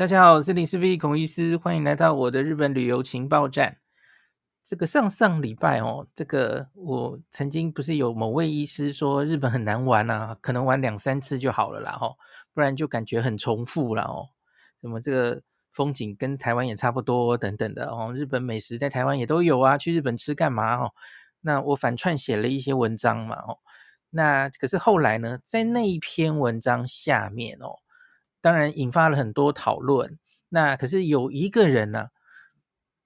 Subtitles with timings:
[0.00, 3.76] 大家好，我是林氏璧孔医师，欢迎来到我的日本旅游情报站。
[4.64, 12.16] 这个上上礼拜哦，这个我曾经不是有某位医师说日本很难玩啊，可能玩两三次就好了啦，吼，
[12.54, 14.30] 不然就感觉很重复了哦。
[14.80, 20.94] 什么这个风景跟台湾也差不多等等的哦，日本美食在台湾也都有啊，去日本吃干嘛哦？
[21.42, 23.58] 那我反串写了一些文章嘛，哦，
[24.08, 27.76] 那可是后来呢，在那一篇文章下面哦。
[28.40, 30.18] 当然引发了很多讨论。
[30.48, 32.08] 那可是有一个人呢、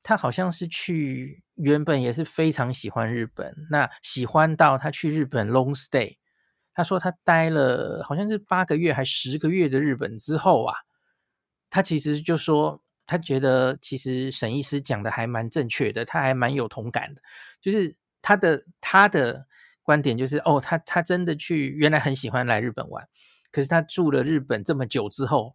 [0.03, 6.17] 他好像是去原本也是非常喜欢日本，那喜欢到他去日本 long stay。
[6.73, 10.75] 他说他待了好像是八个月还十个月的日本之后啊，
[11.71, 17.23] 他其实就说他觉得其实沈医师讲的还蛮正确的，他还蛮有同感的。
[17.61, 19.47] 就是他的他的
[19.83, 23.07] 观点就是哦，他他真的去原来很喜欢来日本玩。
[23.55, 25.55] 可是他住了日本这么久之后，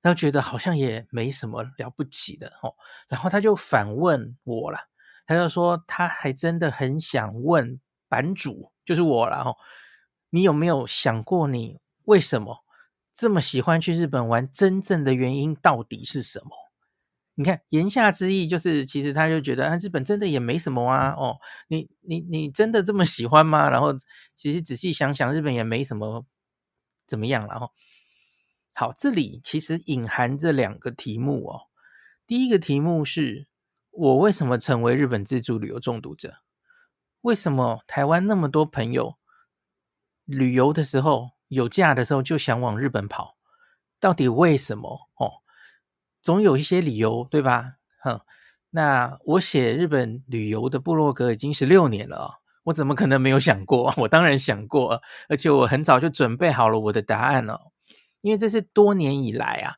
[0.00, 2.72] 他觉得好像也没什么了不起的哦。
[3.06, 4.78] 然后他就反问我了，
[5.26, 9.56] 他就说他还真的很想问版主，就是我了哦。
[10.30, 12.64] 你有没有想过，你为什么
[13.14, 14.50] 这么喜欢去日本玩？
[14.50, 16.50] 真正的原因到底是什么？
[17.34, 21.10] 你看言下之意就是，其实他就觉得啊，日本真的也没什么啊。
[21.10, 21.36] 哦，
[21.68, 23.68] 你你你真的这么喜欢吗？
[23.68, 23.92] 然后
[24.34, 26.24] 其实仔细想想，日本也没什么。
[27.08, 27.70] 怎么样了哈？
[28.74, 31.62] 好，这里其实隐含这两个题目哦。
[32.26, 33.48] 第一个题目是
[33.90, 36.36] 我为什么成为日本自助旅游中毒者？
[37.22, 39.18] 为什么台湾那么多朋友
[40.24, 43.36] 旅游的时候有假的时候就想往日本跑？
[43.98, 45.42] 到底为什么哦？
[46.20, 47.78] 总有一些理由对吧？
[48.00, 48.20] 哼，
[48.70, 52.34] 那我写日本旅游的部落格已经十六年了哦。
[52.68, 53.92] 我怎么可能没有想过？
[53.96, 57.58] 我当然想过，而且我很早就准备好了我的答案哦。
[58.20, 59.74] 因为这是多年以来啊，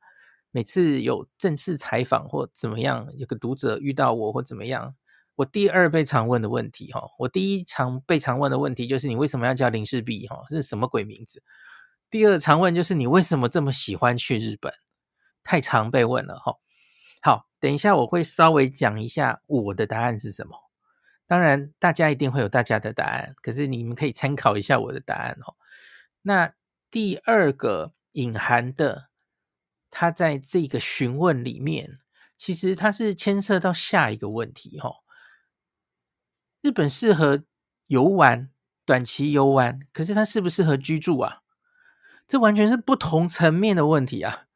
[0.50, 4.97] 每次有正式采访或怎么样，有个读者遇到我或怎么样，
[5.36, 10.42] 我第二被常问的问题哈，我第一常被常问的问题就是你为什么要叫林氏璧哈？
[10.48, 11.42] 是什么鬼名字？
[12.10, 14.72] 第二常问就是你为什么这么喜欢去日本？
[15.44, 16.56] 太常被问了哈。
[17.22, 20.69] 好，等一下我会稍微讲一下我的答案是什么。
[21.30, 25.54] 当然，大家一定会有大家的答案，可是你们可以参考一下我的答案哦。
[26.22, 26.52] 那
[26.91, 29.10] 第二个隐含的，
[29.92, 32.00] 他在这个询问里面，
[32.36, 35.04] 其实它是牵涉到下一个问题哦。
[36.62, 37.44] 日本适合
[37.86, 38.50] 游玩，
[38.84, 41.42] 短期游玩，可是它适不适合居住啊？
[42.26, 44.47] 这完全是不同层面的问题啊。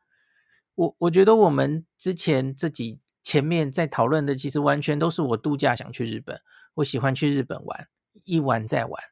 [0.75, 6.43] 我我觉得我们之前这几前面在讨论的，其实完全都是我度假想去日本。
[6.75, 7.89] 我喜欢去日本玩，
[8.25, 9.03] 一玩再玩。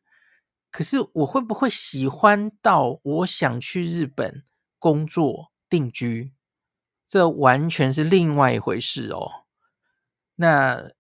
[0.71, 4.43] 可是我会不会喜欢到我想去日本
[4.79, 6.33] 工作定居？
[7.07, 9.31] 这完全是另外一回事哦。
[10.35, 10.91] 那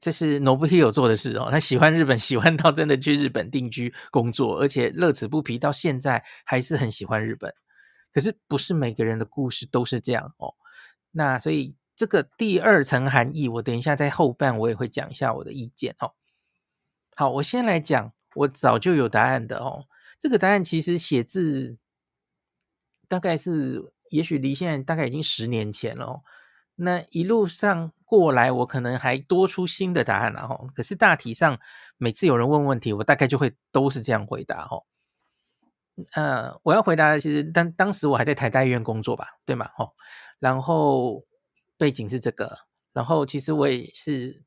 [0.00, 1.48] 这是 Nobuhiro 做的事哦。
[1.50, 7.54] 他喜欢日本，喜欢到真的去日本定居工作，而且乐此不疲，到现在还是很喜欢日本。
[8.12, 10.54] 可是不是每个人的故事都是这样哦。
[11.10, 11.74] 那所以。
[11.94, 16.12] 这个第二层含义，我等一下在后半我也会讲一下我的意见哦。
[17.14, 19.84] 好，我先来讲我早就有答案的哦。
[20.18, 21.76] 这个答案其实写自
[23.08, 26.22] 大概是，也许离现在大概已经十年前了哦。
[26.76, 30.70] 那一路上过来，我可能还多出新的答案了哦。
[30.74, 31.60] 可是大体上，
[31.98, 34.84] 每次有人问问题，我大概就会都是这样回答哦。
[36.14, 39.68] 呃，我要回答的其实当当时我还在台大医院工作吧，对吗？
[39.76, 39.92] 哦，
[40.38, 41.22] 然后。
[41.82, 42.60] 背景是这个，
[42.92, 44.44] 然后其实我也是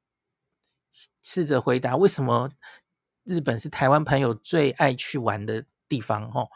[1.22, 2.50] 试着回答为什么
[3.25, 6.47] 日本是台湾朋友最爱去玩的地方哦。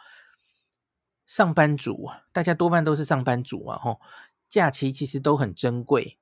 [1.25, 3.99] 上班族啊，大家多半都是上班族啊，吼，
[4.47, 6.17] 假期其实都很珍贵。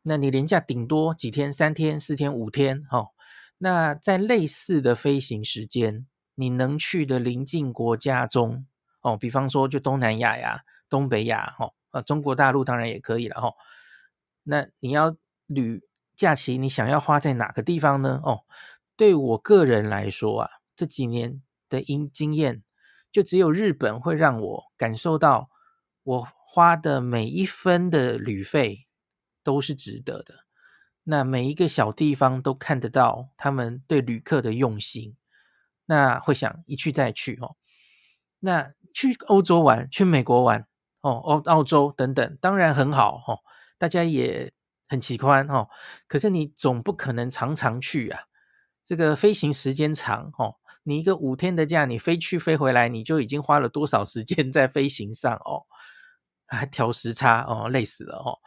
[0.00, 3.10] 那你连假顶多几天，三天、四天、五天，哦。
[3.58, 6.06] 那在类似的飞行时间，
[6.36, 8.64] 你能去的邻近国家中，
[9.02, 11.74] 哦，比方说就东南亚呀、东北亚，吼。
[11.90, 13.52] 啊，中国大陆当然也可以了哈。
[14.44, 15.82] 那你要旅
[16.16, 18.20] 假期，你想要花在哪个地方呢？
[18.24, 18.44] 哦，
[18.96, 22.62] 对我个人来说啊，这几年的经经验，
[23.10, 25.50] 就只有日本会让我感受到，
[26.02, 28.86] 我花的每一分的旅费
[29.42, 30.44] 都是值得的。
[31.04, 35.16] 那每一个小地方都看得到他们对旅客的用心，
[35.86, 37.56] 那会想一去再去哦。
[38.40, 40.66] 那去欧洲玩，去美国玩。
[41.00, 43.40] 哦，澳澳洲等等，当然很好哦，
[43.78, 44.52] 大家也
[44.88, 45.68] 很喜欢哦。
[46.06, 48.22] 可是你总不可能常常去啊，
[48.84, 55.66] 这个飞行时间长哦，你一个五天的假，你飞去飞回来，你就已经花了多少时间在飞行上哦？
[56.46, 58.38] 还调时差哦，累死了哦。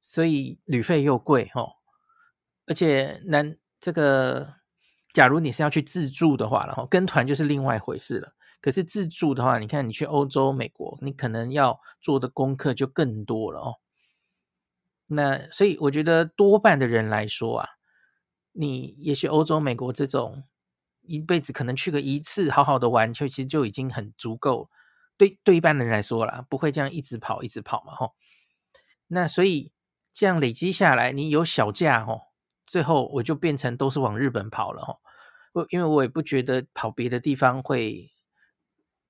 [0.00, 1.72] 所以旅费又贵哦，
[2.66, 4.54] 而且难这个，
[5.12, 8.34] 假如你是要去自助的话，然后跟团就是另外一回事了。
[8.60, 13.74] 可是自助的话，你看你去欧洲、美国，你可能要做的功课就更多了哦。
[15.14, 17.68] 那所以我觉得多半的人来说啊，
[18.52, 20.44] 你也许欧洲、美国这种
[21.02, 24.70] 一辈子可能去个一次，好好的玩，就其实就已经很足够。
[25.16, 28.14] 对对，一般人来说啦，不会这样一直跑、一直跑嘛，吼。
[29.08, 29.72] 那所以
[30.12, 32.22] 这样累积下来，你有小假哦，
[32.66, 35.00] 最后我就变成都是往日本跑了吼。
[35.52, 38.10] 我因为我也不觉得跑别的地方会。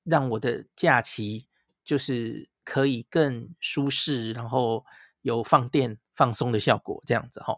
[0.04, 1.46] 让我的假期
[1.84, 4.84] 就是可以更舒适，然后
[5.22, 7.56] 有放电放松的效果，这样子哈。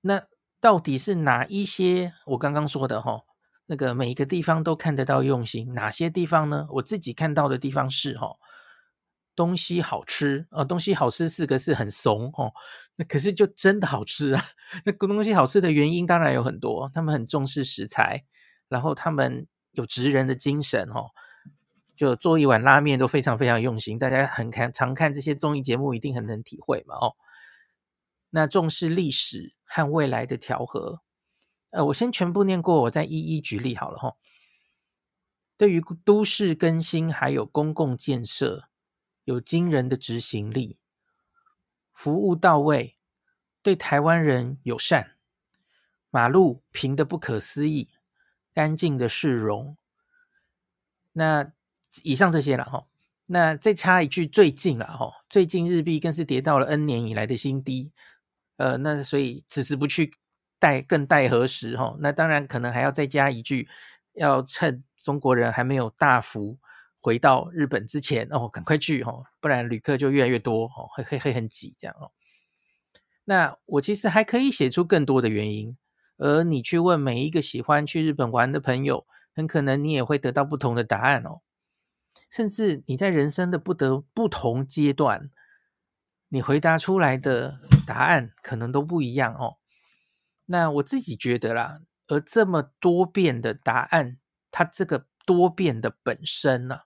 [0.00, 0.22] 那
[0.60, 3.22] 到底是哪一些我刚刚说的哈？
[3.66, 6.66] 那个每一个地方都看得到用心，哪些地方呢？
[6.70, 8.36] 我自己看到的地方是哈，
[9.34, 12.52] 东西好吃啊，东西好吃四个字很怂哦，
[12.96, 14.44] 那可是就真的好吃啊。
[14.84, 18.24] 那个东西好吃的原因当然有很多，他们很重视食材，
[18.68, 19.46] 然后他们。
[19.72, 21.10] 有职人的精神哦，
[22.00, 23.98] 就做一碗拉面都非常非常用心。
[23.98, 27.14] 大家很看常看这些综艺节目，一定很能体会嘛哦。
[28.30, 31.02] 那重视历史和未来的调和，
[31.68, 34.14] 呃，我先全部念过，我再一一举例好了哈。
[35.58, 38.70] 对于都市更新还有公共建设，
[39.24, 40.78] 有惊人的执行力，
[41.92, 42.96] 服务到位，
[43.60, 45.18] 对台湾人友善，
[46.08, 47.90] 马路平的不可思议。
[48.54, 49.76] 干净的市容，
[51.12, 51.52] 那
[52.02, 52.84] 以上这些了哈。
[53.26, 57.92] 那再插一句，最近了哈，最近日币更是跌到了 N 年以来的新低。
[58.56, 60.12] 呃，那所以此时不去
[60.58, 61.96] 待，更待何时哈？
[62.00, 63.68] 那当然可能还要再加一句，
[64.14, 66.58] 要趁中国人还没有大幅
[67.00, 72.10] 回到日本之前哦，赶快去哈，不然旅客就越来越多哦，会会会很挤这样哦。
[73.24, 75.76] 那我其实还可以写出更多的原因。
[76.18, 81.40] 而你去问每一个喜欢去日本玩的朋友，很可能你也会得到不同的答案哦。
[82.30, 85.30] 甚至你在人生的不得不同阶段，
[86.28, 89.58] 你回答出来的答案可能都不一样哦。
[90.46, 94.18] 那我自己觉得啦，而这么多变的答案，
[94.50, 96.80] 它这个多变的本身呢、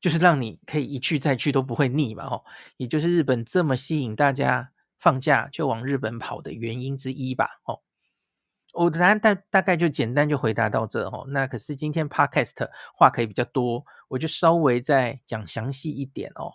[0.00, 2.44] 就是让你可以一去再去都不会腻嘛，哦，
[2.76, 7.82] 也就是日本这么吸引大家放假就往日本跑的原因之一吧，哦。
[8.73, 16.51] 我的答案大大概就简单就回答到这哦，那可是今天 Podcast 话可以比较多，我就稍微再讲详细一点哦。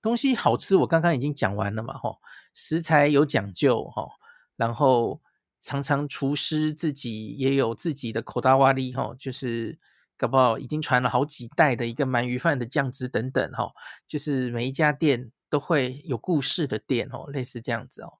[0.00, 2.20] 东西好吃，我刚刚已经讲完了嘛吼，
[2.54, 4.08] 食材有讲究哈，
[4.56, 5.20] 然后
[5.60, 9.78] 常常厨师自己也有自己的こだわり哈，就是
[10.16, 13.70] 搞不好已经传了好几代的一个鳗鱼饭的酱汁等等哈，
[14.08, 18.14] 就是每一家店都会有故事的店哦，类似这样子哦，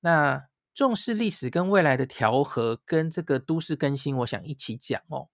[0.00, 0.46] 那。
[0.73, 5.29] 重视历史跟未来的调和，跟这个都市更新，我想一起讲哦。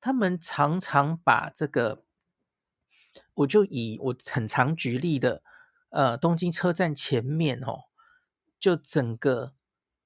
[0.00, 2.04] 他们常常把这个，
[3.34, 5.42] 我就以我很常举例的，
[5.90, 7.84] 呃，东京车站前面哦，
[8.58, 9.54] 就整个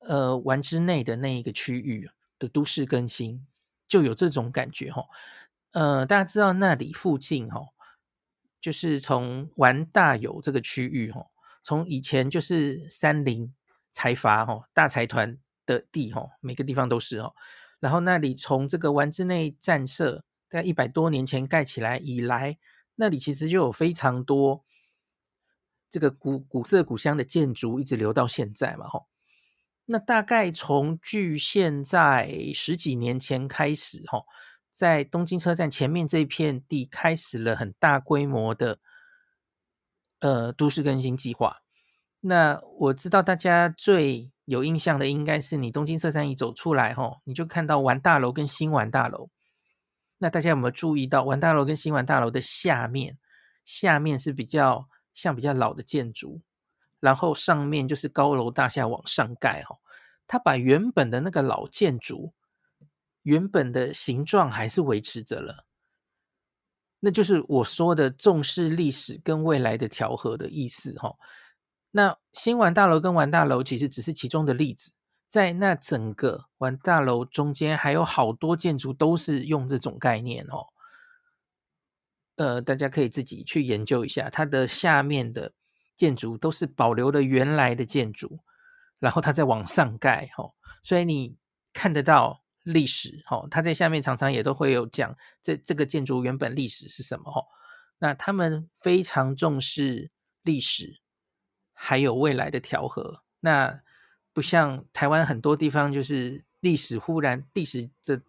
[0.01, 3.47] 呃丸之内的那一个区域的都市更新，
[3.89, 5.07] 就有这种感觉哦。
[5.73, 7.69] 呃，大家知道那里附近哦，
[8.61, 11.29] 就是从丸大有这个区域哦，
[11.63, 13.55] 从以前就是三菱。
[13.93, 17.35] 财阀哦，大财团的地哦，每个地方都是哦。
[17.79, 22.59] 然后那里从这个丸之内站舍在一百多年前盖起来以来，
[22.97, 24.65] 那里其实就有非常多
[25.91, 29.07] 这个古古色古香的建筑，一直留到现在嘛哈。
[29.87, 34.25] 那大概从距现在十几年前开始哈，
[34.71, 38.79] 在东京车站前面这片地开始了很大规模的
[40.21, 41.63] 呃都市更新计划。
[42.25, 49.29] 那我知道大家最有印象的，应该是你东京车站一走出来，吼，你就看到丸大楼跟新丸大楼。
[50.19, 53.19] 那大家有没有注意到，丸大楼跟新丸大楼的下面，
[53.65, 56.41] 下面是比较像比较老的建筑，
[57.01, 59.81] 然后上面就是高楼大厦往上盖，吼，
[60.29, 62.33] 它把原本的那个老建筑
[63.23, 65.65] 原本的形状还是维持着了。
[67.01, 71.19] 那就是我说的重视历史跟未来的调和的意思，吼。
[71.93, 74.93] 那新玩大楼跟玩大楼其实只是其中的例子，
[75.29, 80.67] 在那整个玩大楼中间还有好多建筑都是用这种概念哦。
[82.37, 85.53] 呃，大家可以自己去研究一下，它的下面的
[85.99, 88.41] 建筑都是保留了原来的建筑，
[88.99, 91.37] 然后它再往上盖哦，所以你
[91.75, 93.47] 看得到历史哦。
[93.51, 97.45] 它在下面常常也都会有讲这这个建筑原本历史是什么哦。
[97.99, 100.11] 那他们非常重视
[100.43, 101.02] 历史，
[101.73, 103.23] 还有未来的调和。
[103.41, 103.83] 那
[104.33, 108.21] 不像台湾很多地方，就是历史忽然历史这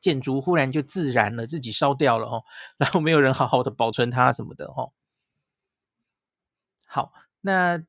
[0.00, 2.44] 建筑忽然就自燃了，自己烧掉了哦，
[2.78, 4.92] 然后没有人好好的保存它什么的哦。
[6.86, 7.12] 好，
[7.42, 7.82] 那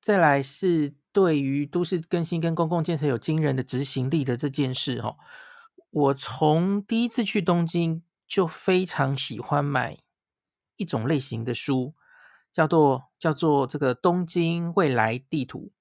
[0.00, 5.16] 再来是对于都市更新跟公共建设有惊人的执行力的这件事哦，
[5.90, 9.98] 我从第一次去东京就非常喜欢买。
[10.76, 11.94] 一种类型的书，
[12.54, 15.72] 叫做叫做这个东京未来地图。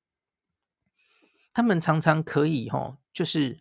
[1.54, 3.60] 他们常常可以哈，就是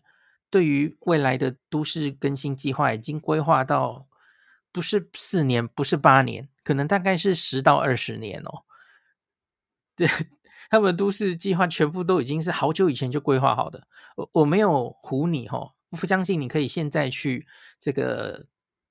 [0.49, 4.09] 对于未来的都市更新计划，已经规划到
[4.73, 8.65] 不是四年，不是八年，可能大概是十到二十年哦。
[9.95, 10.09] 对，
[10.71, 13.87] 他们都市计划全部都已经是好久以前就规划好的。
[14.17, 17.47] 我我没有唬你哈，我不相信你可以现在去
[17.79, 18.47] 这个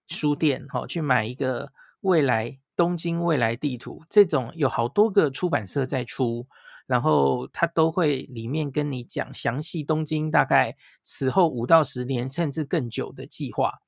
[0.07, 1.73] 书店哈去买一个。
[2.01, 6.47] 未来东京未来地图这种有好多个出版社在出，
[6.87, 13.83] 然后它都会里面跟你讲详细东京大概此后五到十年甚至更久的计划。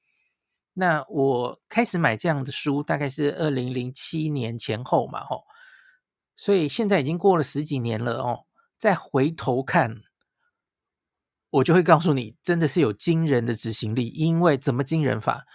[0.73, 5.45] 那我开始买这样的书大概是二零零七年前后嘛，吼，
[6.38, 8.45] 所以现在已经过了十几年了哦。
[8.77, 10.03] 再回头看，
[11.50, 14.09] 我就会告诉你，真的是有惊人的执行力。
[14.09, 15.47] 因为怎么惊人法？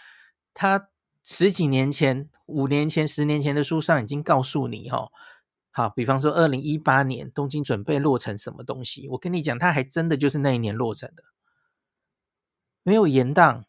[0.52, 0.88] 它。
[1.30, 5.10] 十几年前、五年前、十年前的书上已经告诉你，哈，
[5.70, 11.22] 好，比方说二零一八年东京准备落成什么东西，我跟你讲，它还真的就是那一年落成的，
[12.82, 13.64] 没有延宕。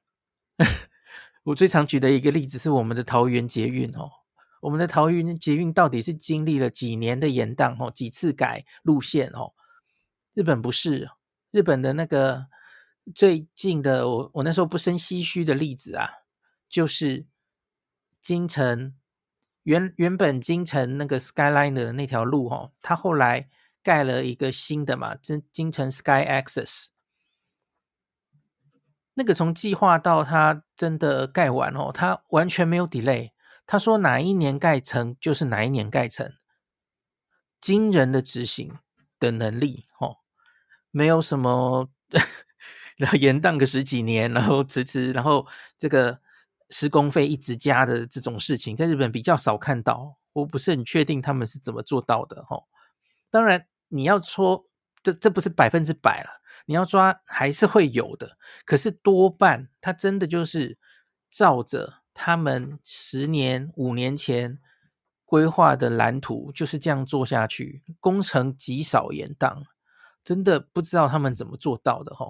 [1.43, 4.09] 我最常举的一个例子是我们的桃园捷运，哦，
[4.61, 9.51] 我们的桃园捷运到底是经历了几年的延宕，哦，几次改路线，哦，
[10.33, 11.09] 日本不是，
[11.51, 12.47] 日本的那个
[13.13, 16.07] 最近的，我我那时候不生唏嘘的例子啊，
[16.69, 17.25] 就是。
[18.21, 18.95] 京城
[19.63, 23.49] 原原本京城那个 Skyline 的那条路哦，它后来
[23.81, 26.87] 盖了一个新的嘛，京京城 Sky Access。
[29.13, 33.31] 那个从计划到它真的盖完哦，它完全没有 delay。
[33.65, 36.33] 他说哪一年盖成就是哪一年盖成，
[37.61, 38.79] 惊人的执行
[39.19, 40.17] 的能力哦，
[40.91, 41.89] 没有什么
[42.97, 45.45] 然后延宕个十几年，然后迟迟，然后
[45.77, 46.21] 这个。
[46.69, 52.61] 施工费一直加的这种事情，在日本比较少看到，我不是很确定他们是怎么做到的哈。
[53.29, 54.65] 当然，你要说
[55.01, 56.29] 这这不是百分之百了，
[56.65, 58.37] 你要抓还是会有的。
[58.65, 60.77] 可是多半他真的就是
[61.29, 64.59] 照着他们十年、五年前
[65.25, 69.63] 规划的蓝图，就是这样做下去，工程极少延宕，
[70.23, 72.25] 真的不知道他们怎么做到的哈。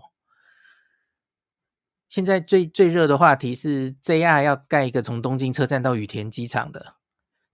[2.09, 6.95] 现在最最热的话题是 JR 要盖一个从东京车站到羽田机场的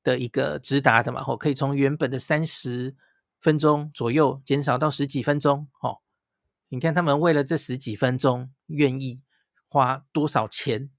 [0.01, 2.95] 的一个直达的嘛，吼，可以从原本的三十
[3.41, 6.01] 分钟左右减少到十几分钟，吼，
[6.69, 9.21] 你看他们为了这十几分钟，愿意
[9.67, 10.89] 花多少钱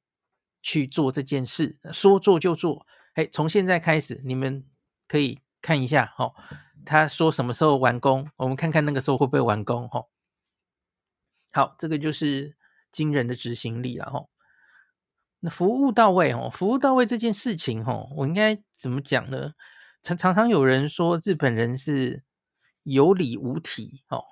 [0.61, 1.79] 去做这件事？
[1.95, 4.67] 说做就做，哎，从现在开始，你们
[5.09, 6.35] 可以看一下，吼，
[6.85, 10.11] 他说什么时候完工，我们看看那个时候会不会完工，吼。
[11.53, 12.55] 好，这个就是。
[12.93, 14.27] 惊人的执行力了哈，
[15.41, 19.53] 那服务到位哦，服务到位这件事情哈，我应该怎么讲呢？
[20.03, 22.23] 常常常有人说日本人是
[22.85, 24.23] 有理无体哦，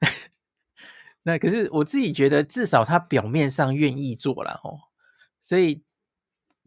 [1.22, 4.78] 那可是我自己觉得至少他表面上愿意做了哦，
[5.40, 5.82] 所以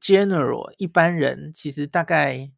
[0.01, 2.51] general 一般人其实大概。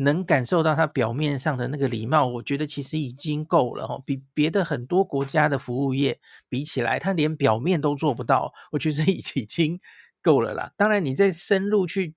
[0.00, 4.00] 能感受到他表面上的那个礼貌，我觉得其实已经够了哈。
[4.06, 9.80] 比别的很多国家的服务业比起来，他连表面都做不到，我觉得已 已经
[10.22, 10.72] 够了啦。
[10.76, 12.14] 当然，你再深入去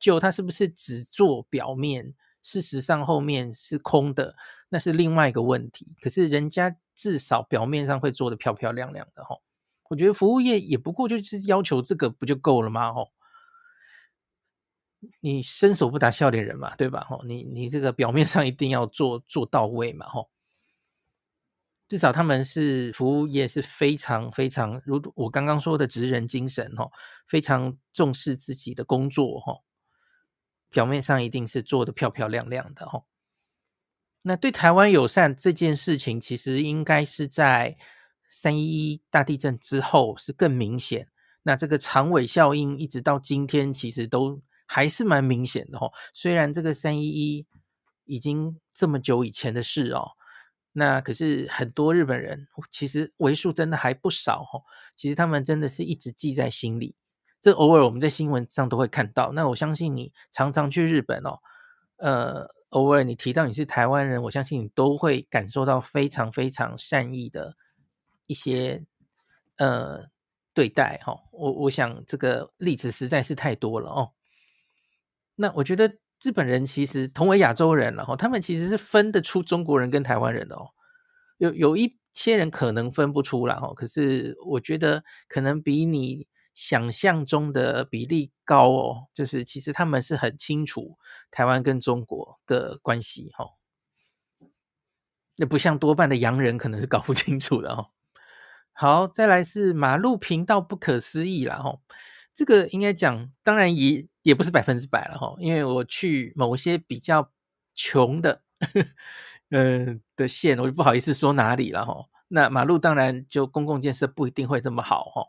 [0.00, 2.12] 就他是不是只做表面，
[2.42, 4.34] 事实上后面是空的，
[4.70, 5.94] 那是另外一个问题。
[6.00, 9.36] 可是人家至少表面上会做得漂漂亮亮的哈。
[9.90, 12.92] 我觉得服务业也不过就是要求这个不就够了吗？
[12.92, 13.02] 哈。
[15.20, 17.04] 你伸手不打笑脸人嘛，对吧？
[17.08, 20.30] 吼，你你这个表面上一定要做做到位嘛，吼。
[21.88, 26.92] 至少他们是服务业是非常非常，如我刚刚说的职人精神，吼，
[27.26, 29.64] 非常重视自己的工作，吼。
[30.70, 33.06] 表面上一定是做得漂漂亮亮的，吼。
[34.22, 37.76] 那对台湾友善这件事情，其实应该是在
[38.30, 41.08] 三一一大地震之后是更明显。
[41.42, 44.40] 那这个长尾效应一直到今天，其实都。
[44.66, 47.46] 还是蛮明显的哦，虽然这个三一一
[48.04, 50.12] 已经这么久以前的事哦，
[50.72, 54.62] 那可是很多日本人其实为数真的还不少哦。
[54.96, 56.94] 其实他们真的是一直记在心里，
[57.40, 59.32] 这偶尔我们在新闻上都会看到。
[59.32, 61.38] 那我相信你常常去日本哦，
[61.96, 67.56] 呃，偶尔你提到你是台湾人，我相信你都会感受到非常非常善意的
[68.26, 68.84] 一些
[69.56, 70.06] 呃
[70.54, 71.20] 对待哈、哦。
[71.32, 74.12] 我我想这个例子实在是太多了哦。
[75.34, 80.70] 那我觉得日本人其实同为亚洲人，然后他们其实是分得出中国人跟台湾人的哦。
[81.38, 89.08] 有有一些人可能分不出来哦，可是我觉得可能比你想象中的比例高哦。
[89.12, 90.98] 就是其实他们是很清楚
[91.30, 93.46] 台湾跟中国的关系哈。
[95.38, 97.88] 那不像多半的洋人可能是搞不清楚的哦。
[98.74, 101.78] 好，再来是马路平到不可思议了哈。
[102.34, 107.30] 这个应该讲，当然也也不是百分之百了哈，因为我去某些比较
[107.74, 108.42] 穷的，
[109.50, 112.06] 嗯、的县，我就不好意思说哪里了哈。
[112.28, 115.26] 那马路当然就公共建设不一定会这么好哈。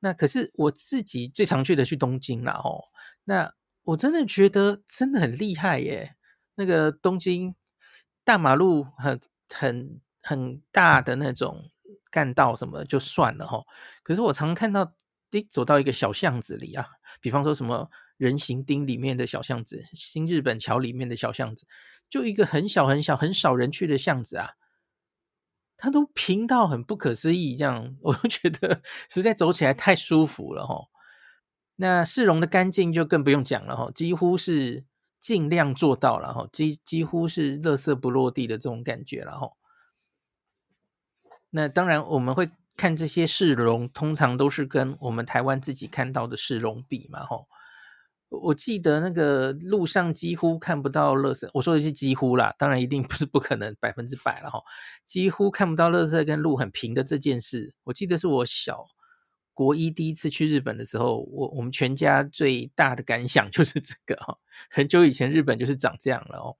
[0.00, 2.70] 那可是我自己最常去的去东京了哈。
[3.24, 6.16] 那我真的觉得真的很厉害耶。
[6.54, 7.54] 那个东京
[8.24, 9.20] 大马路很
[9.50, 11.70] 很很大的那种
[12.10, 13.62] 干道什么就算了哈。
[14.02, 14.94] 可是我常看到。
[15.50, 16.86] 走到一个小巷子里啊，
[17.20, 21.66] 比方说什么人行町里面的小巷子，新日本桥里面的小巷子，
[22.08, 24.50] 就一个很小很小很少人去的巷子啊，
[25.76, 28.80] 它都平到很不可思议，这样 我都觉得
[29.10, 30.86] 实在走起来太舒服了哈。
[31.76, 34.84] 那市容的干净就更不用讲了哈，几乎是
[35.20, 39.50] 尽量做到了哈，几几乎是垃圾不落地的这种感觉了哈。
[41.50, 42.48] 那当然我们会。
[42.76, 47.48] 看这些市容，通常都是跟我们台湾自己看到的市容比嘛，吼。
[48.28, 54.62] 我记得那个路上几乎看不到垃圾，我说的是几乎啦，当然一定不是不可能百分之百了，吼。
[55.06, 58.84] 几乎看不到垃圾跟路很平的这件事，我记得是我小
[59.54, 64.36] 国一第一次去日本的时候，我我们全家最大的感想就是这个，哈。
[64.70, 66.56] 很久以前日本就是长这样了哦。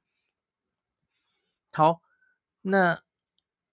[1.72, 2.00] 好，
[2.62, 3.05] 那。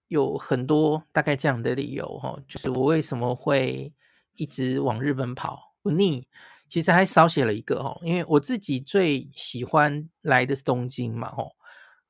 [0.08, 3.92] 有很多大概这样的理由哈，就是我为什么会
[4.34, 6.26] 一直往日本跑不腻。
[6.68, 11.44] 其实还少写了一个哈，因为我自己最喜欢来的是东京嘛哈。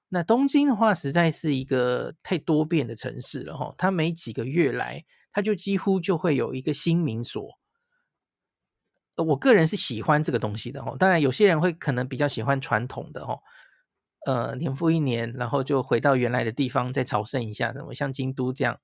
[0.09, 3.75] 那东京的话，实在是一个太多变的城市了哈。
[3.77, 7.59] 它每几个月来，它就几乎就会有一个新名所。
[9.17, 10.95] 我个人是喜欢这个东西的哈。
[10.99, 13.39] 当然，有些人会可能比较喜欢传统的哈。
[14.27, 18.81] 呃，年复一年，然后就回到原来的地方再朝圣一下，什么像京都这样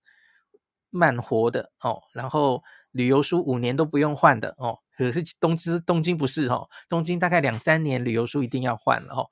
[0.90, 4.80] 慢活的哦，然后旅游书五年都不用换的哦。
[4.96, 9.30] 可是东京东京不是哦，东京大概两三年旅游书一定要换了哦。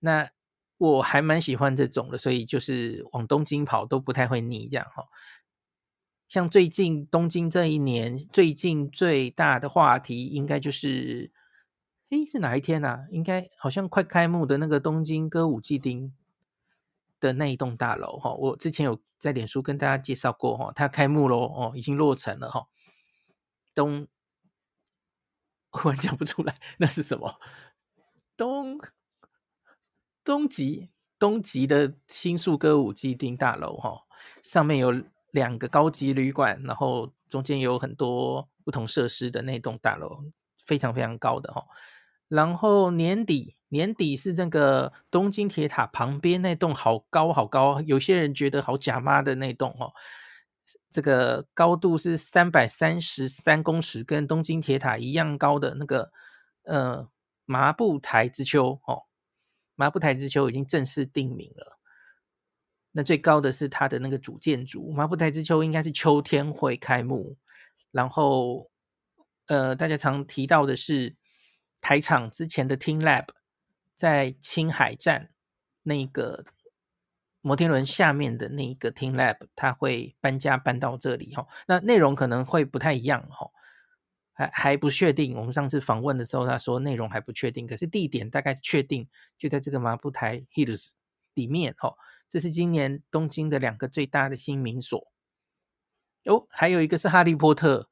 [0.00, 0.28] 那
[0.78, 5.06] 我还蛮喜欢这种的，所以就是往东京跑都不太会腻这样哈、哦。
[6.28, 11.30] 像最近东京这一年，最近最大的话题应该就是。
[12.10, 13.06] 诶，是哪一天啊？
[13.10, 16.12] 应该好像快开幕的那个东京歌舞伎町
[17.20, 22.66] 的那一栋大楼哈，我之前有在脸书跟大家介绍过哈，它开幕喽哦，已经落成了哈。
[23.72, 24.08] 东，
[25.70, 27.40] 我讲不出来那是什么？
[28.36, 28.80] 东
[30.24, 34.02] 东极东极的新宿歌舞伎町大楼哈，
[34.42, 40.24] 上面有两个高级旅馆，然后中间有很多不同设施的那栋大楼，
[40.66, 41.64] 非常非常高的哈。
[42.30, 49.92] 然后年底，年底是那个东京铁塔旁边那栋好高好高，有些人觉得好假妈的那栋哦，
[50.88, 56.12] 这个高度是三百三十三公尺，跟东京铁塔一样高的那个
[56.62, 57.08] 呃
[57.46, 59.02] 麻布台之丘哦，
[59.74, 61.80] 麻布台之丘已经正式定名了。
[62.92, 67.36] 那最高的是它的那个主建筑，麻布台之丘应该是秋天会开幕。
[67.90, 68.70] 然后
[69.46, 71.16] 呃，大家常提到的是。
[71.80, 73.26] 台场之前的 TeamLab
[73.96, 75.30] 在青海站
[75.82, 76.44] 那个
[77.40, 81.46] 摩天轮下面的那一个 TeamLab，它会搬家搬到这里哈。
[81.66, 83.50] 那内容可能会不太一样哈，
[84.32, 85.36] 还还不确定。
[85.36, 90.92] 我们上次访问的时候，他说内容还不确定，可是地点大概是确定，就在这个麻布台 Hills
[91.34, 91.94] 里面哈。
[92.28, 95.10] 这是今年东京的两个最大的新名所。
[96.26, 97.88] 哦，还有一个是哈利波特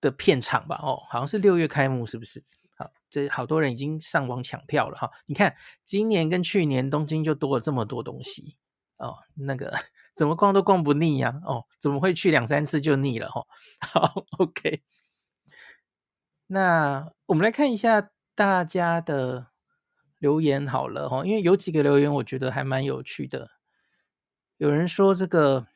[0.00, 0.80] 的片场吧？
[0.82, 2.42] 哦，好像是六月开幕，是不是？
[2.76, 5.10] 好，这好多人已经上网抢票了哈。
[5.26, 8.56] 你看，今年跟去年东京就多了这么多东西
[8.96, 9.72] 哦，那个
[10.14, 11.40] 怎么逛都逛不腻呀？
[11.44, 13.44] 哦，怎么会去两三次就腻了哈？
[13.80, 14.82] 好，OK。
[16.46, 19.48] 那我们来看一下大家的
[20.18, 23.50] 留言好了哈，因为有几个留言我觉得还蛮有趣的。
[24.58, 25.66] 有人说这个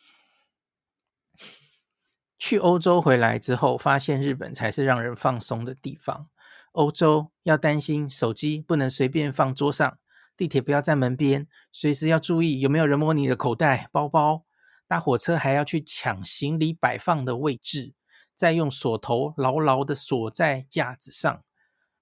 [2.39, 6.29] 去欧洲回来之后，发现日本才是让人放松的地方。
[6.73, 9.99] 欧洲要担心手机不能随便放桌上，
[10.37, 14.45] 地铁不要在门边，随时要注意有没有人摸你的口袋、包包。
[14.87, 17.93] 搭火车还要去抢行李摆放的位置，
[18.35, 21.45] 再用锁头牢牢的锁在架子上。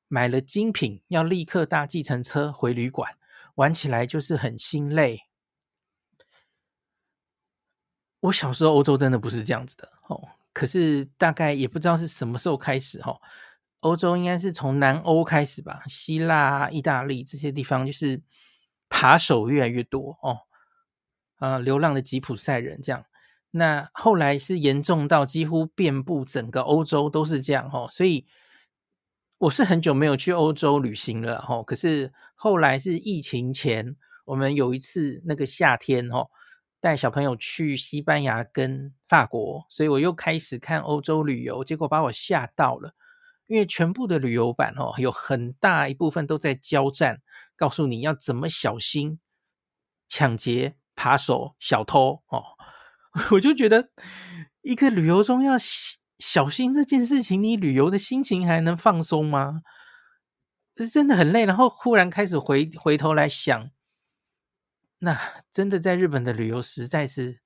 [0.06, 3.16] 买了精品要立刻搭计程车回旅馆，
[3.56, 5.22] 玩起来就是很心累。
[8.20, 13.20] 我小时候欧洲真的不是这样子的哦，可是大概也不知道是什么时候开始哈，
[13.86, 18.20] 欧洲应该是从南欧开始吧，希腊、意大利这些地方就是
[18.88, 20.38] 扒手越来越多哦，
[21.36, 23.04] 啊，流浪的吉普赛人这样，
[23.52, 28.26] 那后来是严重到几乎遍布整个欧洲都是这样哦，所以
[29.38, 33.96] 我是很久没有去欧洲旅行了哈，可是后来是疫情前，
[34.26, 36.28] 我们有一次那个夏天哦。
[36.78, 42.94] 带小朋友去西班牙跟法国，所以我又开始看欧洲旅游，结果把我吓到了。
[43.46, 47.20] 因为全部的旅游版哦，有很大一部分都在交战，
[47.56, 49.18] 告诉你要怎么小心
[50.08, 52.42] 抢劫、扒手、小偷哦。
[53.32, 53.90] 我就觉得，
[54.62, 55.54] 一个旅游中要
[56.18, 59.62] 小心这件事情，你旅游的心情还能放松吗？
[60.92, 63.70] 真的很累，然后忽然开始回回头来想。
[64.98, 65.18] 那
[65.52, 67.40] 真的在日本的旅游实在是，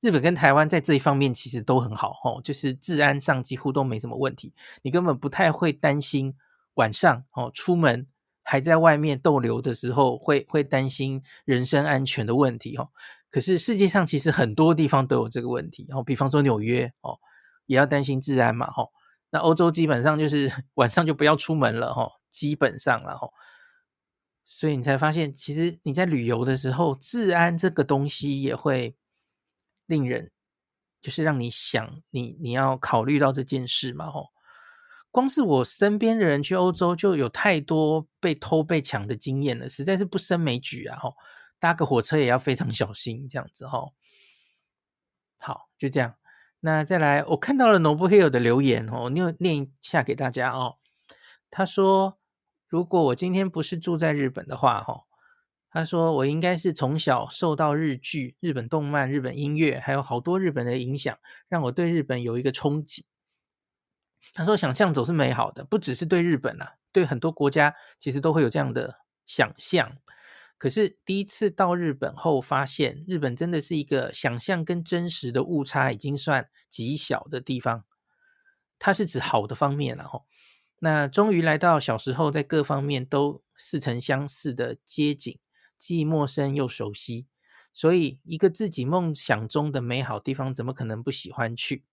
[0.00, 6.34] 日本跟台湾在这一方面其实都很好哦，就是治安上几乎都没什么问题，你根本不太会担心
[6.74, 8.06] 晚上哦出门
[8.42, 12.88] 还在外面逗留的时候会会担心人身安全的问题哦。
[13.30, 17.18] 可是世界上其实很多地方都有这个问题哦，比方说纽约哦
[17.66, 18.88] 也要担心治安嘛哦。
[19.30, 23.30] 那欧洲基本上就是 晚上就不要出门了哦，基本上了哦。
[24.46, 28.96] 所以你才发现，其实你在旅游的时候，治安这个东西也会
[29.88, 30.30] 令人，
[31.02, 34.28] 就是让你想，你你要考虑到这件事嘛，吼。
[35.10, 41.16] 光是我身边的人去欧洲，就有太多被偷被抢的经验了，实在是不胜枚举啊，吼。
[41.58, 43.94] 搭个火车也要非常小心，这样子，吼。
[45.38, 46.14] 好，就这样。
[46.60, 50.78] 那再来，我看到了 Noble Hill 的留言，哦，念念一下给大家哦。
[51.50, 52.16] 他说。
[52.70, 55.06] 如果我今天不是住在日本的话，哈，
[55.70, 63.02] 他说我应该是从小受到日剧、日本动漫、日本音乐，还有好多日本的影响，让我对日本有一个憧憬。
[64.34, 69.98] 他说，想象总是美好的，不只是对日本啊，对很多国家其实都会有这样的想象。
[70.58, 77.84] 可是第一次到日本后，发现日本真的是一个想象跟真实的误差已经算极小的地方。
[78.78, 80.22] 它是指好的方面了，哈。
[80.80, 85.38] 那终于来到小时候在各方面都似曾相似的街景，
[85.78, 87.26] 既陌生又熟悉，
[87.72, 91.84] 所以一个自己梦想中的美好地方，怎么可能不喜欢去？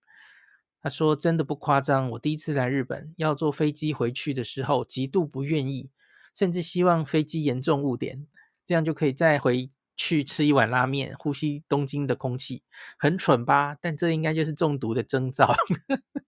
[0.82, 5.90] 他说：“真的不夸张，我第一次来日本要坐飞机回去的时候，极度不愿意，
[6.32, 8.28] 甚至希望飞机严重误点，
[8.64, 12.62] 这样就可以再回去吃一碗拉面，呼吸东京的空气，
[12.98, 13.76] 很蠢吧？
[13.80, 15.56] 但这应该就是中毒的征兆。”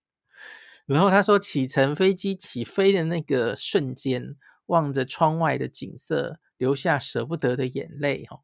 [0.86, 4.34] 然后他说，启程飞机起飞的那个瞬间，
[4.66, 8.26] 望着窗外的景色，流下舍不得的眼泪。
[8.30, 8.40] 哦，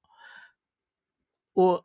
[1.53, 1.85] 我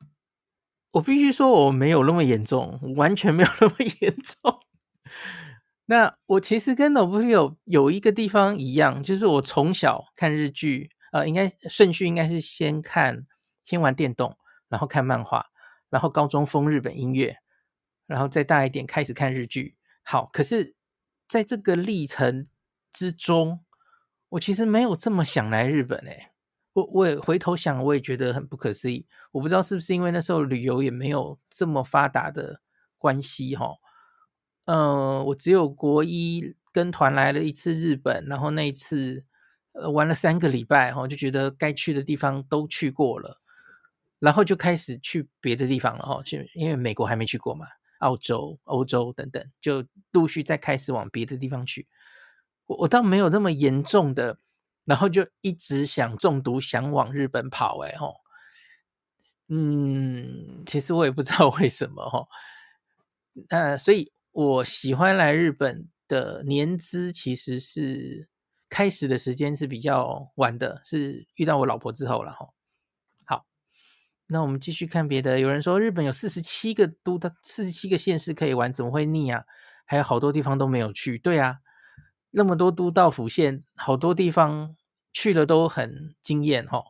[0.92, 4.62] 我必须说，我没有那么严重，完全没有那么严重。
[5.86, 13.26] 那我其实跟 n o b l 有有一个地方一样，就是我从小看日剧，呃，应该顺序应该是先看，
[13.64, 14.38] 先玩电动，
[14.68, 15.48] 然后看漫画，
[15.90, 17.38] 然后高中疯日本音乐，
[18.06, 19.78] 然后再大一点开始看日剧。
[20.04, 20.76] 好，可是
[21.28, 22.48] 在这个历程
[22.94, 23.64] 之中，
[24.30, 26.28] 我其实没有这么想来日本诶。
[26.74, 29.06] 我我也回头想，我也觉得很不可思议。
[29.32, 32.62] 我不知道是不是因为那时候旅游也没有这么发达的
[32.98, 33.72] 关系哈。
[34.66, 39.26] 嗯，我只有国一跟团来了一次日本，然后那一次
[39.74, 43.42] 呃玩了三个礼拜哈，就觉得该去的地方都去过了，
[44.20, 46.22] 然后就开始去别的地方了哈。
[46.24, 47.66] 就因为美国还没去过嘛。
[48.00, 51.86] 澳洲、欧洲等等，就陆续再开始往别的地方去。
[52.70, 54.38] 我我倒没有那么严重的，
[54.86, 57.80] 然后就一直想中毒，想往日本跑。
[57.80, 58.18] 哎吼，
[59.48, 62.28] 嗯，其实我也不知道为什么吼。
[63.50, 68.30] 呃，所以我喜欢来日本的年资其实是
[68.70, 72.54] 开始的时间是比较晚的，是遇到我老婆之后了吼。
[74.32, 75.40] 那我们继续看别的。
[75.40, 79.44] 有人说日本有四十七个都的四十七个县市可以玩，怎么会腻啊？
[79.88, 81.18] 还有好多地方都没有去。
[81.18, 81.58] 对啊，
[82.32, 84.76] 那么多都道府县，好多地方
[85.12, 86.86] 去了都很惊艳哦。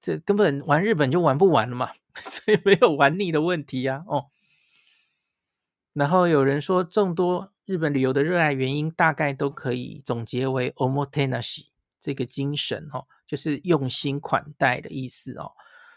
[0.00, 4.04] 这根本玩日本就玩不完了嘛， 所以没有玩腻的问题啊。
[4.06, 4.26] 哦，
[5.94, 11.68] 然后有人说，众多日本旅游的热爱原因，大概都可以总结为 “omotenashi”
[12.00, 15.52] 这个精神哦，就是用心款待的意思哦。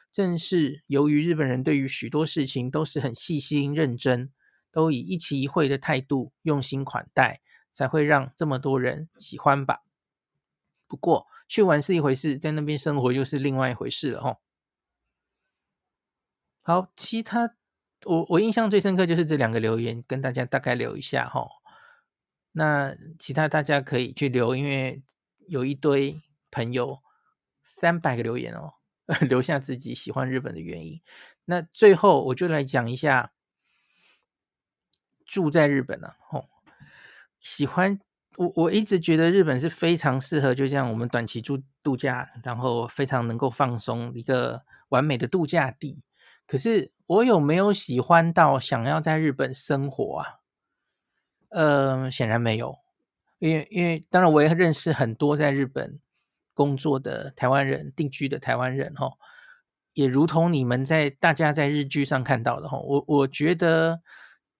[0.10, 4.32] 正是由于日本人对于许多事情都是很细心认真，
[4.72, 7.42] 都以一期一会的态度用心款待，
[7.78, 9.84] 才会让这么多人喜欢吧。
[10.88, 14.38] 不过去玩是一回事，在那边生活又是另外一回事了吼。
[16.64, 17.56] 好，其他
[18.06, 21.48] 我我印象最深刻就是这两个留言，跟大家大概留一下哈。
[22.54, 25.04] 那其他大家可以去留，因为
[25.48, 27.04] 有一堆朋友
[27.64, 28.74] 三百个留言哦，
[29.30, 31.00] 留下自己喜欢日本的原因。
[31.46, 33.34] 那最后我就来讲一下
[35.28, 36.50] 住在日本呢，吼，
[37.40, 38.00] 喜欢
[38.38, 46.04] 我我一直觉得日本是非常适合，就像我们短期住度假，然后非常能够放松一个完美的度假地。
[46.46, 50.26] 可是我有没有喜欢到想要在日本生活啊？
[51.50, 52.78] 呃，显然没有，
[53.40, 56.00] 因为因为当然我也认识很多在日本
[56.54, 59.12] 工作的台湾人、定居的台湾人哈，
[59.94, 64.02] 也如同你们在大家在日剧上看到的哈，我我觉得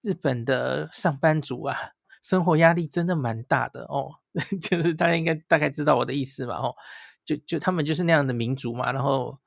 [0.02, 4.16] 日本的上班族啊，生活压力真的蛮大的哦，
[4.62, 6.76] 就是大家应该大概知道我的意思嘛，哦，
[7.26, 9.40] 就就他们就是那样的民族嘛，然后。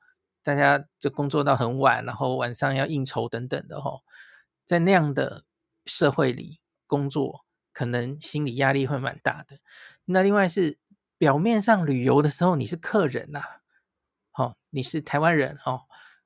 [0.43, 4.01] 大家就工作到很晚，然后晚上要应酬等等的哦，
[4.65, 5.43] 在那样的
[5.85, 9.59] 社会里工作，可能心理压力会蛮大的。
[10.05, 10.79] 那另外是
[11.19, 13.39] 表面上旅游的时候你是客人呐，
[14.33, 15.81] 哦，你是台湾人哦，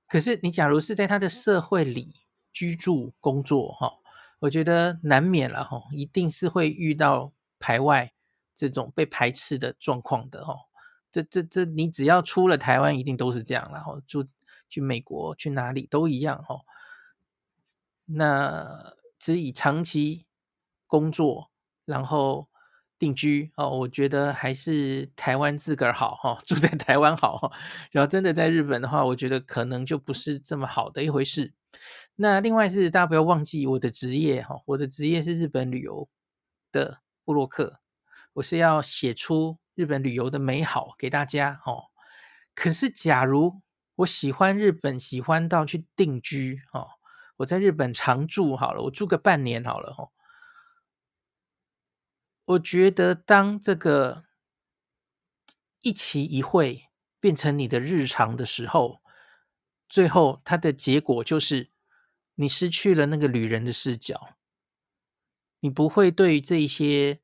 [0.07, 2.15] 可是你假如是在他的社会里
[2.53, 3.91] 居住工作哈，
[4.39, 8.11] 我觉得难免了哈，一定是会遇到排外
[8.55, 10.57] 这种被排斥的状况的哦。
[11.11, 14.23] 这这这，你只要出了台湾，一定都是这样，然后住
[14.69, 16.59] 去美国去哪里都一样哈。
[18.05, 20.25] 那只以长期
[20.87, 21.49] 工作
[21.85, 22.47] 然后
[22.99, 27.51] 定居哦，我觉得还是台湾自个儿好哈， 住在台湾好哈。
[27.89, 31.53] 只要真的在日本的话，我觉得可能就不是这么好的一回事。
[32.15, 36.07] 那另外是大家不要忘记我的职业哈，我的职业是日本旅游
[36.71, 37.79] 的部落客，
[38.33, 39.57] 我是要写出。
[39.75, 41.91] 日本旅游的美好给大家哦，
[42.53, 43.61] 可是假如
[43.95, 46.91] 我喜欢日本，喜欢到去定居哦，
[47.35, 50.11] 我在日本常住好了，我住个半年好了哦。
[52.45, 54.23] 我觉得当这个
[55.81, 56.85] 一期一会
[57.19, 59.01] 变成你的日常的时候，
[59.87, 61.71] 最后它的结果就是
[62.35, 64.35] 你失去了那个旅人的视角，
[65.59, 67.21] 你不会对这些。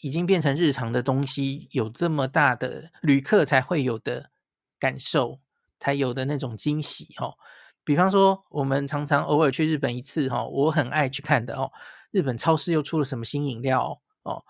[0.00, 4.30] 已经变成日常的东西，有这么大的旅客才会有的
[4.78, 5.40] 感受，
[5.78, 7.36] 才有的那种惊喜哦。
[7.84, 11.72] 比方说，我们常常偶尔去日本一次哈，我很爱去看的哦。
[12.10, 13.98] 日本超市又出了什么新饮料哦？
[14.24, 14.42] 哦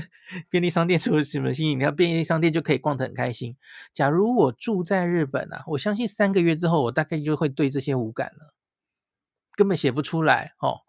[0.48, 1.90] 便利商店出了什么新饮料？
[1.90, 3.56] 便利商店就可以逛得很开心。
[3.92, 8.54] 假如我住在日本啊，我相信三个月之后，我大概就会对这些无感了，
[9.56, 10.80] 根本写不出来哦。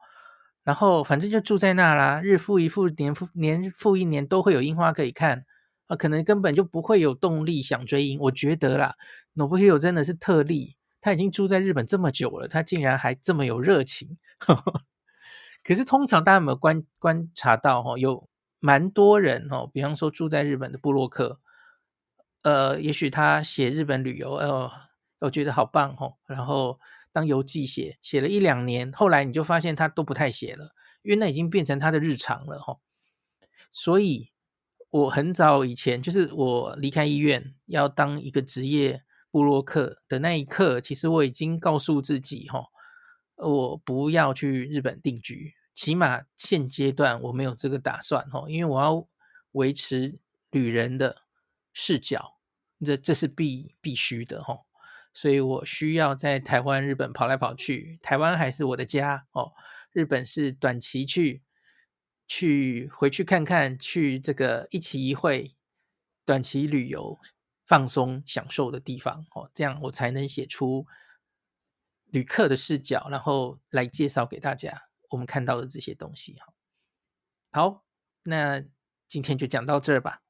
[0.64, 5.46] 然后反正就住在那啦，日复一日，年复年复一年，都会有樱花可以看
[5.88, 8.18] 啊，可能根本就不会有动力想追樱。
[8.20, 8.96] 我觉得啦
[9.36, 14.18] ，Nobuhiro 真的是特例，他已经住在日本这么久了，他竟然还这么有热情。
[15.66, 18.30] 可是通常大家有没有观观察到哈，有
[18.64, 21.40] 蛮多人哦，比方说住在日本的部落客，
[22.42, 24.72] 呃，也许他写日本旅游，呃，
[25.20, 26.80] 我觉得好棒哦，然后。
[27.16, 30.74] 当游记写写了一两年，后来你就发现他都不太写了，
[31.04, 32.80] 因为那已经变成他的日常了哈。
[33.72, 34.32] 所以
[34.90, 42.66] 我很早以前，就是我离开医院要当一个职业部落客的那一刻，其实我已经告诉自己哈，
[43.36, 49.08] 我不要去日本定居，起码现阶段我没有这个打算哦，因为我要
[49.54, 50.20] 维持
[50.52, 51.24] 旅人的
[51.74, 52.38] 视角，
[52.86, 54.66] 这这是必必须的哦。
[55.14, 58.00] 所以我需要在台湾、日本跑来跑去。
[58.02, 59.54] 台湾还是我的家哦，
[59.92, 61.44] 日本是短期去，
[62.28, 65.56] 去回去看看，去这个一期一会、
[66.26, 67.20] 短期旅游、
[67.68, 70.88] 放松享受的地方哦，这样我才能写出
[72.06, 76.48] 旅客的视角，然后来介绍给大家我们看到的这些东西哈。
[77.52, 77.84] 好，
[78.24, 78.64] 那
[79.08, 80.22] 今天就讲到这儿吧。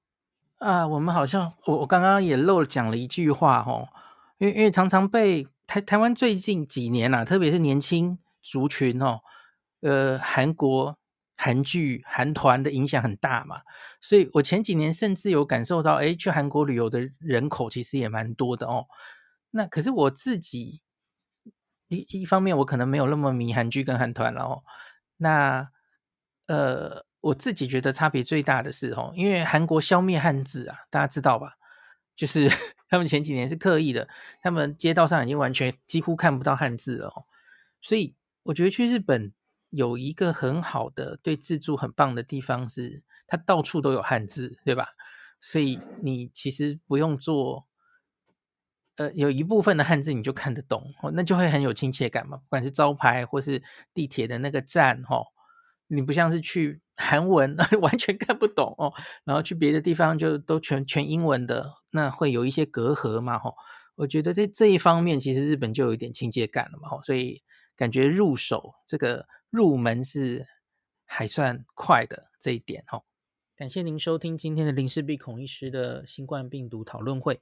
[0.60, 3.88] 啊，我们好像我我刚刚也漏讲了一句话哦。
[4.40, 9.22] 因为因为常常被台台湾最近几年啊，特别是年轻族群哦，
[9.80, 10.98] 呃，韩国
[11.38, 13.62] 韩剧、韩团的影响很大嘛，
[14.02, 18.88] 所以我前几年甚至有感受到，哎，去韩国旅游的人口其实也蛮多的哦。
[19.52, 20.82] 那可是我自己
[21.94, 24.64] 一一方面，我可能没有那么迷韩剧跟韩团了哦。
[25.18, 25.70] 那
[26.48, 31.54] 呃，我自己觉得差别最大的是哦，因为韩国消灭汉字啊，大家知道吧？
[32.16, 32.50] 就是
[32.90, 34.08] 他们前几年是刻意的，
[34.42, 37.26] 他们街道上已经完全几乎看不到汉字了哦。
[37.82, 39.34] 所以我觉得去日本
[39.70, 44.90] 有一个很好的对自助很棒的地方是，它到处都有汉字，对吧？
[45.40, 47.68] 所以你其实不用做，
[48.98, 52.38] 呃，有一部分的汉字你就看得懂，哦，那就会很有亲切感嘛。
[52.38, 55.26] 不管是招牌或是地铁的那个站，哦，
[55.88, 63.56] 你不像是去韩文 完全看不懂哦，然后去别的地方就都全全英文的，那会有一些隔阂嘛，吼。
[63.96, 67.42] 我觉得在这一方面，其实日本就有一点亲切感了嘛，吼，所以
[67.76, 70.48] 感觉入手这个入门是
[71.06, 73.06] 还算快的这一点，吼。
[73.56, 77.42] 感谢您收听今天的林氏璧孔医师的新冠病毒讨论会。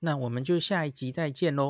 [0.00, 1.68] 那我们就下一集再见喽。